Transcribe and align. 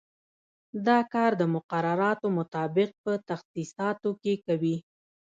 دا 0.87 0.99
کار 1.13 1.31
د 1.41 1.43
مقرراتو 1.55 2.27
مطابق 2.37 2.89
په 3.03 3.11
تخصیصاتو 3.29 4.09
کې 4.21 4.33
کوي. 4.45 4.75